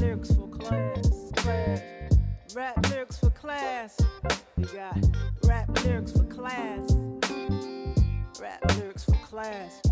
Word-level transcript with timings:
lyrics 0.00 0.34
for 0.34 0.48
class. 0.48 1.30
Rap 2.54 2.90
lyrics 2.90 3.18
for 3.18 3.28
class. 3.30 4.00
Got 4.72 4.96
rap 5.44 5.84
lyrics 5.84 6.12
for 6.12 6.24
class. 6.24 6.90
Rap 8.40 8.76
lyrics 8.76 9.04
for 9.04 9.12
class. 9.26 9.82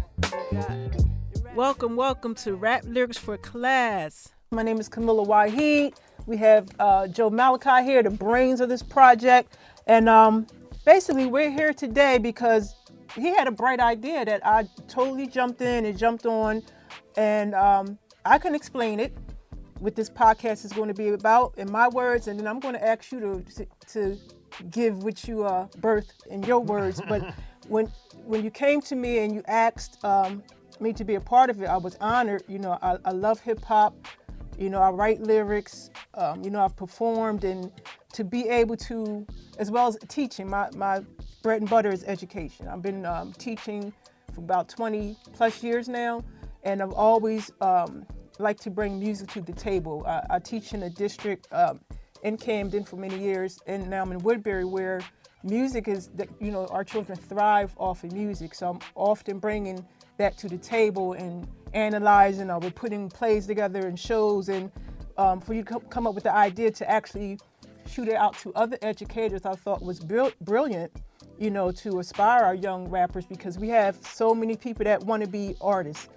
Got. 0.50 1.54
Welcome, 1.54 1.94
welcome 1.94 2.34
to 2.36 2.54
Rap 2.54 2.84
Lyrics 2.86 3.18
for 3.18 3.36
Class. 3.36 4.30
My 4.50 4.62
name 4.62 4.80
is 4.80 4.88
Kameelah 4.88 5.26
Waheed. 5.26 5.94
We 6.26 6.38
have 6.38 6.68
uh, 6.78 7.08
Joe 7.08 7.28
Malachi 7.28 7.84
here, 7.84 8.02
the 8.02 8.10
brains 8.10 8.62
of 8.62 8.70
this 8.70 8.82
project. 8.82 9.58
And 9.86 10.08
um, 10.08 10.46
basically, 10.86 11.26
we're 11.26 11.50
here 11.50 11.74
today 11.74 12.16
because 12.16 12.74
he 13.14 13.26
had 13.26 13.46
a 13.46 13.52
bright 13.52 13.80
idea 13.80 14.24
that 14.24 14.46
I 14.46 14.68
totally 14.88 15.26
jumped 15.26 15.60
in 15.60 15.84
and 15.84 15.98
jumped 15.98 16.24
on. 16.24 16.62
And 17.16 17.54
um, 17.54 17.98
I 18.24 18.38
can 18.38 18.54
explain 18.54 19.00
it 19.00 19.12
what 19.80 19.94
this 19.94 20.10
podcast 20.10 20.64
is 20.64 20.72
going 20.72 20.88
to 20.88 20.94
be 20.94 21.08
about 21.08 21.54
in 21.56 21.70
my 21.70 21.88
words. 21.88 22.28
And 22.28 22.38
then 22.38 22.46
I'm 22.46 22.60
going 22.60 22.74
to 22.74 22.86
ask 22.86 23.12
you 23.12 23.20
to, 23.20 23.66
to 23.92 24.18
give 24.70 25.02
what 25.02 25.26
you 25.26 25.44
uh, 25.44 25.66
birth 25.78 26.12
in 26.30 26.42
your 26.42 26.60
words. 26.60 27.00
But 27.08 27.34
when, 27.68 27.86
when 28.24 28.44
you 28.44 28.50
came 28.50 28.80
to 28.82 28.96
me 28.96 29.18
and 29.18 29.34
you 29.34 29.42
asked 29.46 30.02
um, 30.04 30.42
me 30.80 30.92
to 30.92 31.04
be 31.04 31.14
a 31.14 31.20
part 31.20 31.50
of 31.50 31.62
it, 31.62 31.66
I 31.66 31.76
was 31.76 31.96
honored. 32.00 32.42
You 32.48 32.58
know, 32.58 32.78
I, 32.82 32.98
I 33.04 33.12
love 33.12 33.40
hip 33.40 33.64
hop. 33.64 33.94
You 34.58 34.70
know, 34.70 34.80
I 34.80 34.90
write 34.90 35.20
lyrics. 35.20 35.90
Um, 36.14 36.42
you 36.42 36.50
know, 36.50 36.64
I've 36.64 36.76
performed, 36.76 37.44
and 37.44 37.70
to 38.12 38.24
be 38.24 38.48
able 38.48 38.76
to, 38.76 39.24
as 39.58 39.70
well 39.70 39.86
as 39.86 39.96
teaching, 40.08 40.50
my, 40.50 40.68
my 40.74 41.00
bread 41.42 41.60
and 41.60 41.70
butter 41.70 41.90
is 41.90 42.02
education. 42.04 42.66
I've 42.66 42.82
been 42.82 43.06
um, 43.06 43.32
teaching 43.34 43.92
for 44.34 44.40
about 44.40 44.68
20 44.68 45.16
plus 45.32 45.62
years 45.62 45.88
now, 45.88 46.24
and 46.64 46.82
I've 46.82 46.92
always 46.92 47.52
liked 48.40 48.62
to 48.62 48.70
bring 48.70 48.98
music 48.98 49.30
to 49.32 49.40
the 49.40 49.52
table. 49.52 50.04
I, 50.06 50.22
I 50.30 50.38
teach 50.38 50.72
in 50.72 50.82
a 50.84 50.90
district 50.90 51.48
um, 51.52 51.80
in 52.22 52.36
Camden 52.36 52.84
for 52.84 52.96
many 52.96 53.18
years, 53.18 53.58
and 53.66 53.88
now 53.88 54.02
I'm 54.02 54.12
in 54.12 54.18
Woodbury 54.18 54.64
where 54.64 55.00
music 55.42 55.88
is, 55.88 56.08
that 56.14 56.28
you 56.40 56.50
know, 56.50 56.66
our 56.66 56.84
children 56.84 57.16
thrive 57.16 57.74
off 57.78 58.04
of 58.04 58.12
music. 58.12 58.54
So 58.54 58.70
I'm 58.70 58.80
often 58.94 59.38
bringing 59.38 59.84
that 60.16 60.36
to 60.38 60.48
the 60.48 60.58
table 60.58 61.12
and 61.12 61.46
analyzing 61.74 62.50
or 62.50 62.58
we're 62.58 62.70
putting 62.70 63.08
plays 63.08 63.46
together 63.46 63.86
and 63.86 63.98
shows 63.98 64.48
and 64.48 64.70
um, 65.16 65.40
for 65.40 65.54
you 65.54 65.62
to 65.62 65.80
come 65.80 66.06
up 66.06 66.14
with 66.14 66.24
the 66.24 66.34
idea 66.34 66.70
to 66.70 66.90
actually 66.90 67.38
shoot 67.88 68.08
it 68.08 68.14
out 68.14 68.36
to 68.38 68.52
other 68.54 68.78
educators 68.82 69.44
I 69.44 69.54
thought 69.54 69.82
was 69.82 70.00
brilliant, 70.00 70.92
you 71.38 71.50
know, 71.50 71.70
to 71.72 71.98
aspire 71.98 72.44
our 72.44 72.54
young 72.54 72.88
rappers 72.88 73.26
because 73.26 73.58
we 73.58 73.68
have 73.68 73.96
so 73.96 74.34
many 74.34 74.56
people 74.56 74.84
that 74.84 75.02
want 75.04 75.22
to 75.22 75.28
be 75.28 75.56
artists. 75.60 76.08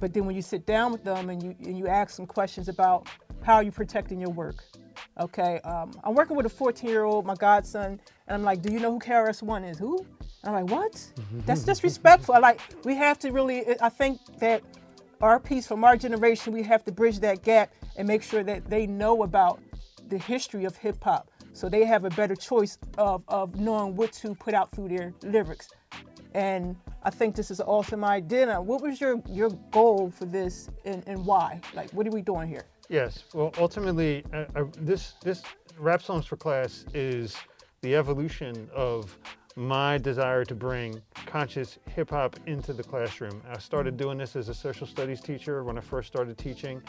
But 0.00 0.12
then 0.12 0.26
when 0.26 0.36
you 0.36 0.42
sit 0.42 0.66
down 0.66 0.92
with 0.92 1.04
them 1.04 1.30
and 1.30 1.42
you, 1.42 1.54
and 1.64 1.78
you 1.78 1.86
ask 1.86 2.16
them 2.16 2.26
questions 2.26 2.68
about 2.68 3.08
how 3.42 3.54
are 3.56 3.62
you 3.62 3.72
protecting 3.72 4.20
your 4.20 4.30
work, 4.30 4.64
okay? 5.18 5.60
Um, 5.60 5.92
I'm 6.04 6.14
working 6.14 6.36
with 6.36 6.46
a 6.46 6.50
14 6.50 6.88
year 6.88 7.04
old, 7.04 7.26
my 7.26 7.34
godson, 7.34 8.00
and 8.26 8.34
I'm 8.34 8.42
like, 8.42 8.62
do 8.62 8.72
you 8.72 8.80
know 8.80 8.92
who 8.92 8.98
KRS-One 8.98 9.64
is? 9.64 9.78
Who? 9.78 10.04
I'm 10.44 10.52
like, 10.52 10.70
what? 10.70 11.04
That's 11.46 11.62
disrespectful. 11.62 12.34
I 12.34 12.38
like, 12.38 12.60
we 12.84 12.94
have 12.94 13.18
to 13.20 13.30
really, 13.30 13.64
I 13.80 13.88
think 13.88 14.20
that 14.38 14.62
our 15.20 15.40
piece 15.40 15.66
from 15.66 15.84
our 15.84 15.96
generation, 15.96 16.52
we 16.52 16.62
have 16.62 16.84
to 16.84 16.92
bridge 16.92 17.18
that 17.20 17.42
gap 17.42 17.72
and 17.96 18.06
make 18.06 18.22
sure 18.22 18.44
that 18.44 18.68
they 18.70 18.86
know 18.86 19.22
about 19.22 19.60
the 20.08 20.18
history 20.18 20.64
of 20.64 20.76
hip 20.76 21.02
hop 21.02 21.30
so 21.52 21.68
they 21.68 21.84
have 21.84 22.04
a 22.04 22.10
better 22.10 22.36
choice 22.36 22.78
of, 22.98 23.22
of 23.28 23.56
knowing 23.56 23.96
what 23.96 24.12
to 24.12 24.34
put 24.34 24.54
out 24.54 24.70
through 24.70 24.88
their 24.88 25.12
lyrics. 25.22 25.68
And 26.34 26.76
I 27.02 27.10
think 27.10 27.34
this 27.34 27.50
is 27.50 27.58
an 27.58 27.66
awesome 27.66 28.04
idea. 28.04 28.60
What 28.60 28.82
was 28.82 29.00
your, 29.00 29.20
your 29.28 29.50
goal 29.70 30.10
for 30.10 30.24
this 30.24 30.70
and, 30.84 31.02
and 31.06 31.24
why? 31.24 31.60
Like, 31.74 31.90
what 31.90 32.06
are 32.06 32.10
we 32.10 32.22
doing 32.22 32.48
here? 32.48 32.66
Yes, 32.88 33.24
well, 33.34 33.52
ultimately, 33.58 34.24
uh, 34.32 34.44
uh, 34.54 34.64
this, 34.78 35.14
this 35.22 35.42
Rap 35.78 36.02
Songs 36.02 36.26
for 36.26 36.36
Class 36.36 36.84
is 36.94 37.36
the 37.82 37.96
evolution 37.96 38.68
of 38.74 39.18
my 39.56 39.98
desire 39.98 40.44
to 40.44 40.54
bring 40.54 41.02
conscious 41.26 41.78
hip 41.88 42.10
hop 42.10 42.36
into 42.46 42.72
the 42.72 42.82
classroom. 42.82 43.42
I 43.50 43.58
started 43.58 43.96
doing 43.96 44.18
this 44.18 44.36
as 44.36 44.48
a 44.48 44.54
social 44.54 44.86
studies 44.86 45.20
teacher 45.20 45.64
when 45.64 45.76
I 45.76 45.80
first 45.80 46.06
started 46.06 46.38
teaching, 46.38 46.80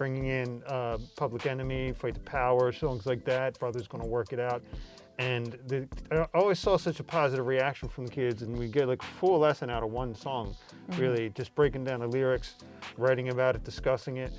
bringing 0.00 0.28
in 0.28 0.62
uh, 0.66 0.96
Public 1.14 1.44
Enemy, 1.44 1.92
Fight 1.92 2.14
the 2.14 2.20
Power, 2.20 2.72
songs 2.72 3.04
like 3.04 3.22
that. 3.26 3.58
Brother's 3.58 3.86
Gonna 3.86 4.06
Work 4.06 4.32
It 4.32 4.40
Out. 4.40 4.62
And 5.18 5.58
the, 5.66 5.86
I 6.10 6.26
always 6.32 6.58
saw 6.58 6.78
such 6.78 7.00
a 7.00 7.04
positive 7.04 7.46
reaction 7.46 7.86
from 7.86 8.06
the 8.06 8.10
kids, 8.10 8.40
and 8.40 8.58
we 8.58 8.66
get 8.68 8.88
like 8.88 9.02
a 9.02 9.06
full 9.06 9.40
lesson 9.40 9.68
out 9.68 9.82
of 9.82 9.90
one 9.90 10.14
song, 10.14 10.56
mm-hmm. 10.88 11.02
really 11.02 11.28
just 11.28 11.54
breaking 11.54 11.84
down 11.84 12.00
the 12.00 12.06
lyrics, 12.06 12.54
writing 12.96 13.28
about 13.28 13.56
it, 13.56 13.62
discussing 13.62 14.16
it. 14.16 14.32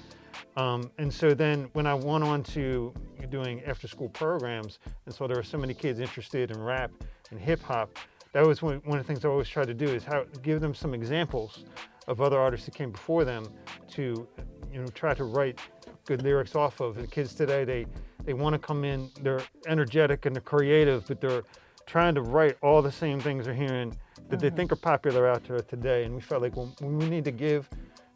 Um, 0.57 0.89
and 0.97 1.13
so 1.13 1.35
then 1.35 1.69
when 1.73 1.85
I 1.85 1.93
went 1.93 2.23
on 2.23 2.41
to 2.55 2.91
doing 3.29 3.61
after 3.67 3.87
school 3.87 4.09
programs, 4.09 4.79
and 5.05 5.13
so 5.13 5.27
there 5.27 5.37
were 5.37 5.43
so 5.43 5.59
many 5.59 5.75
kids 5.75 5.99
interested 5.99 6.49
in 6.49 6.59
rap 6.59 6.89
and 7.29 7.39
hip 7.39 7.61
hop, 7.61 7.99
that 8.33 8.43
was 8.43 8.63
one, 8.63 8.81
one 8.85 8.97
of 8.97 9.05
the 9.05 9.13
things 9.13 9.23
I 9.23 9.29
always 9.29 9.47
tried 9.47 9.67
to 9.67 9.75
do 9.75 9.85
is 9.85 10.03
how 10.03 10.25
give 10.41 10.59
them 10.59 10.73
some 10.73 10.95
examples 10.95 11.65
of 12.07 12.19
other 12.19 12.39
artists 12.39 12.65
that 12.65 12.73
came 12.73 12.91
before 12.91 13.25
them 13.25 13.45
to, 13.89 14.27
you 14.71 14.81
know, 14.81 14.87
try 14.87 15.13
to 15.13 15.23
write 15.23 15.59
good 16.05 16.21
lyrics 16.21 16.55
off 16.55 16.79
of. 16.79 16.97
And 16.97 17.09
kids 17.09 17.33
today, 17.33 17.63
they, 17.63 17.85
they 18.25 18.33
want 18.33 18.53
to 18.53 18.59
come 18.59 18.83
in, 18.83 19.09
they're 19.21 19.43
energetic 19.67 20.25
and 20.25 20.35
they're 20.35 20.41
creative, 20.41 21.05
but 21.07 21.21
they're 21.21 21.43
trying 21.85 22.15
to 22.15 22.21
write 22.21 22.57
all 22.61 22.81
the 22.81 22.91
same 22.91 23.19
things 23.19 23.45
they're 23.45 23.53
hearing 23.53 23.89
that 23.89 24.37
mm-hmm. 24.37 24.37
they 24.37 24.49
think 24.49 24.71
are 24.71 24.77
popular 24.77 25.27
out 25.27 25.43
there 25.43 25.59
today. 25.59 26.05
And 26.05 26.15
we 26.15 26.21
felt 26.21 26.41
like 26.41 26.55
well, 26.55 26.73
we 26.81 27.09
need 27.09 27.25
to 27.25 27.31
give 27.31 27.69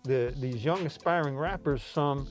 the, 0.04 0.34
these 0.38 0.64
young 0.64 0.86
aspiring 0.86 1.38
rappers 1.38 1.84
some 1.84 2.28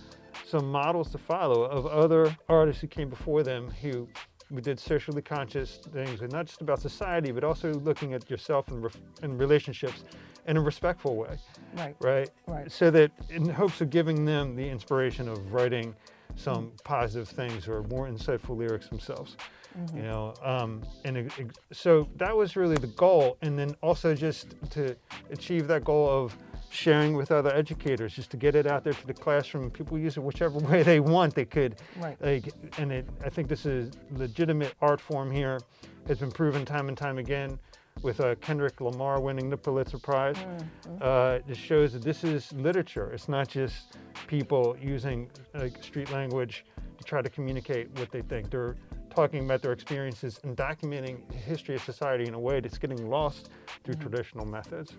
some 0.47 0.71
models 0.71 1.11
to 1.11 1.19
follow 1.19 1.63
of 1.63 1.87
other 1.87 2.37
artists 2.49 2.81
who 2.81 2.87
came 2.87 3.09
before 3.09 3.43
them 3.43 3.71
who 3.81 4.09
we 4.51 4.61
did 4.61 4.79
socially 4.79 5.23
conscious 5.23 5.79
things 5.93 6.21
and 6.21 6.33
not 6.33 6.47
just 6.47 6.61
about 6.61 6.81
society 6.81 7.31
but 7.31 7.45
also 7.45 7.73
looking 7.75 8.15
at 8.15 8.29
yourself 8.29 8.69
and, 8.69 8.83
ref- 8.83 9.01
and 9.23 9.39
relationships 9.39 10.05
in 10.47 10.57
a 10.57 10.61
respectful 10.61 11.17
way 11.17 11.39
right 11.77 11.97
right 12.01 12.31
right 12.47 12.71
so 12.71 12.91
that 12.91 13.11
in 13.31 13.49
hopes 13.49 13.81
of 13.81 13.91
giving 13.91 14.25
them 14.25 14.55
the 14.55 14.69
inspiration 14.69 15.29
of 15.29 15.53
writing 15.53 15.95
some 16.37 16.73
positive 16.85 17.29
things 17.29 17.69
or 17.69 17.83
more 17.85 18.09
insightful 18.09 18.57
lyrics 18.57 18.89
themselves 18.89 19.37
mm-hmm. 19.79 19.97
you 19.97 20.03
know 20.03 20.35
um, 20.43 20.83
and 21.05 21.17
it, 21.17 21.39
it, 21.39 21.59
so 21.73 22.09
that 22.17 22.37
was 22.37 22.57
really 22.57 22.77
the 22.77 22.89
goal 22.89 23.37
and 23.43 23.59
then 23.59 23.75
also 23.83 24.15
just 24.15 24.55
to 24.71 24.97
achieve 25.31 25.67
that 25.67 25.85
goal 25.85 26.09
of 26.09 26.37
sharing 26.75 27.15
with 27.15 27.31
other 27.31 27.55
educators 27.55 28.13
just 28.13 28.31
to 28.33 28.37
get 28.37 28.57
it 28.57 28.67
out 28.67 28.83
there 28.83 28.93
to 28.93 29.07
the 29.07 29.15
classroom. 29.15 29.71
People 29.71 29.97
use 29.97 30.17
it 30.17 30.23
whichever 30.23 30.59
way 30.71 30.83
they 30.83 30.99
want. 30.99 31.35
They 31.35 31.45
could, 31.45 31.77
right. 31.99 32.21
like, 32.21 32.53
and 32.79 32.91
it, 32.91 33.07
I 33.25 33.29
think 33.29 33.49
this 33.49 33.65
is 33.65 33.93
legitimate 34.11 34.75
art 34.83 35.01
form 35.01 35.31
here. 35.31 35.61
Has 36.09 36.19
been 36.19 36.33
proven 36.33 36.67
time 36.67 36.89
and 36.89 36.99
time 36.99 37.17
again 37.17 37.59
with 38.03 38.21
uh, 38.21 38.35
Kendrick 38.37 38.81
Lamar 38.81 39.21
winning 39.21 39.49
the 39.49 39.57
Pulitzer 39.57 39.99
Prize. 39.99 40.37
Mm-hmm. 40.37 40.97
Uh, 41.01 41.39
it 41.49 41.57
shows 41.57 41.93
that 41.93 42.03
this 42.03 42.25
is 42.25 42.53
literature. 42.53 43.11
It's 43.13 43.29
not 43.29 43.49
just 43.49 43.97
people 44.27 44.77
using 44.81 45.31
like 45.55 45.83
street 45.83 46.11
language 46.11 46.65
to 46.99 47.05
try 47.05 47.23
to 47.23 47.31
communicate 47.31 47.89
what 47.99 48.11
they 48.11 48.23
think. 48.23 48.51
They're 48.51 48.77
talking 49.15 49.45
about 49.45 49.63
their 49.63 49.73
experiences 49.73 50.41
and 50.45 50.57
documenting 50.57 51.27
the 51.29 51.35
history 51.35 51.75
of 51.75 51.83
society 51.83 52.27
in 52.27 52.35
a 52.35 52.39
way 52.39 52.61
that's 52.61 52.79
getting 52.79 53.09
lost 53.09 53.51
through 53.83 53.95
mm-hmm. 53.95 54.09
traditional 54.09 54.47
methods. 54.47 54.95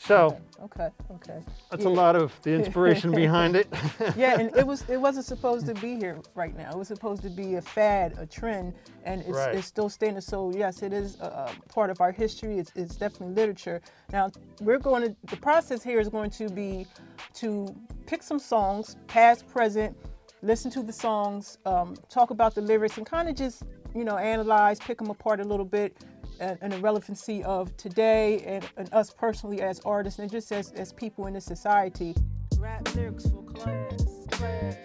So 0.00 0.40
okay, 0.58 0.88
okay. 1.10 1.42
That's 1.70 1.82
yeah. 1.82 1.90
a 1.90 1.92
lot 1.92 2.16
of 2.16 2.32
the 2.40 2.52
inspiration 2.54 3.12
behind 3.24 3.54
it. 3.54 3.68
yeah, 4.16 4.40
and 4.40 4.56
it 4.56 4.66
was 4.66 4.88
it 4.88 4.96
wasn't 4.96 5.26
supposed 5.26 5.66
to 5.66 5.74
be 5.86 5.94
here 5.94 6.18
right 6.34 6.56
now. 6.56 6.70
It 6.70 6.78
was 6.78 6.88
supposed 6.88 7.22
to 7.22 7.28
be 7.28 7.56
a 7.56 7.60
fad, 7.60 8.14
a 8.18 8.24
trend, 8.24 8.72
and 9.04 9.20
it's, 9.20 9.30
right. 9.30 9.54
it's 9.54 9.66
still 9.66 9.90
standing. 9.90 10.22
So 10.22 10.52
yes, 10.56 10.82
it 10.82 10.94
is 10.94 11.20
a, 11.20 11.50
a 11.54 11.68
part 11.68 11.90
of 11.90 12.00
our 12.00 12.12
history. 12.12 12.58
It's, 12.58 12.72
it's 12.74 12.96
definitely 12.96 13.34
literature. 13.34 13.82
Now 14.10 14.30
we're 14.62 14.78
going 14.78 15.02
to 15.02 15.14
the 15.26 15.36
process 15.36 15.82
here 15.82 16.00
is 16.00 16.08
going 16.08 16.30
to 16.30 16.48
be 16.48 16.86
to 17.34 17.68
pick 18.06 18.22
some 18.22 18.38
songs, 18.38 18.96
past, 19.06 19.46
present, 19.48 19.94
listen 20.42 20.70
to 20.72 20.82
the 20.82 20.92
songs, 20.92 21.58
um, 21.66 21.94
talk 22.08 22.30
about 22.30 22.54
the 22.54 22.60
lyrics, 22.60 22.96
and 22.96 23.06
kind 23.06 23.28
of 23.28 23.36
just 23.36 23.62
you 23.94 24.04
know 24.04 24.16
analyze, 24.16 24.78
pick 24.78 24.98
them 24.98 25.10
apart 25.10 25.40
a 25.40 25.44
little 25.44 25.64
bit 25.64 25.96
and, 26.40 26.58
and 26.62 26.72
the 26.72 26.78
relevancy 26.78 27.44
of 27.44 27.76
today 27.76 28.40
and, 28.46 28.68
and, 28.76 28.92
us 28.92 29.12
personally 29.12 29.60
as 29.60 29.80
artists 29.80 30.18
and 30.18 30.30
just 30.30 30.50
as, 30.50 30.72
as 30.72 30.92
people 30.92 31.26
in 31.26 31.34
this 31.34 31.44
society. 31.44 32.14
Rap 32.58 32.94
lyrics 32.94 33.28
for 33.28 33.42
class, 33.44 34.26
class. 34.30 34.76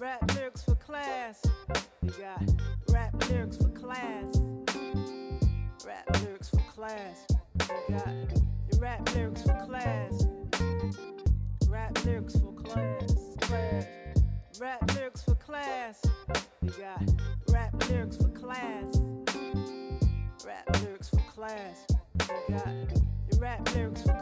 Rap 0.00 0.34
lyrics 0.34 0.62
for 0.62 0.74
class. 0.74 1.42
We 2.02 2.08
got 2.10 2.42
rap 2.90 3.30
lyrics 3.30 3.56
for 3.56 3.68
class. 3.68 4.40
Rap 5.86 6.22
lyrics 6.22 6.50
for 6.50 6.58
class. 6.74 7.26
We 7.88 7.94
got 7.94 8.08
rap 8.78 9.14
lyrics 9.14 9.42
lyrics 17.90 18.16
for 18.16 18.28
class 18.28 19.00
rap 20.46 20.82
lyrics 20.82 21.08
for 21.08 21.18
class. 21.34 21.86
You 22.48 22.54
got 22.54 23.40
rap 23.40 23.74
lyrics 23.74 24.02
for. 24.02 24.19